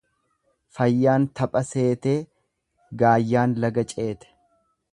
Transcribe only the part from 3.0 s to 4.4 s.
gaayyaan laga ceete.